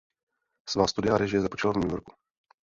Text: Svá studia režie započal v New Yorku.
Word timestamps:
Svá 0.71 0.85
studia 0.93 1.13
režie 1.21 1.39
započal 1.45 1.71
v 1.77 1.85
New 1.85 1.91
Yorku. 1.93 2.13